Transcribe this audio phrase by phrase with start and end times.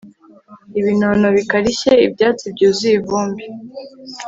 [0.79, 3.45] ibinono bikarishye ibyatsi byuzuye ivumbi